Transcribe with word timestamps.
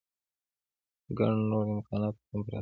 ګڼ 1.17 1.31
نور 1.49 1.65
امکانات 1.73 2.15
هم 2.29 2.39
پراته 2.45 2.57
دي. 2.59 2.59